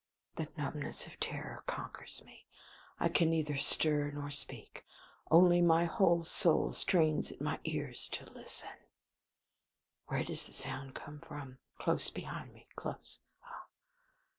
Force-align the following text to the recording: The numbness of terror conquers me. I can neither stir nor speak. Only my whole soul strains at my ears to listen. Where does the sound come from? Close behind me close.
The 0.35 0.47
numbness 0.57 1.05
of 1.05 1.19
terror 1.19 1.63
conquers 1.67 2.23
me. 2.25 2.47
I 2.99 3.07
can 3.07 3.29
neither 3.29 3.55
stir 3.55 4.09
nor 4.09 4.31
speak. 4.31 4.83
Only 5.29 5.61
my 5.61 5.85
whole 5.85 6.25
soul 6.25 6.73
strains 6.73 7.31
at 7.31 7.39
my 7.39 7.59
ears 7.65 8.09
to 8.13 8.25
listen. 8.31 8.69
Where 10.07 10.23
does 10.23 10.47
the 10.47 10.53
sound 10.53 10.95
come 10.95 11.19
from? 11.19 11.59
Close 11.77 12.09
behind 12.09 12.51
me 12.51 12.65
close. 12.75 13.19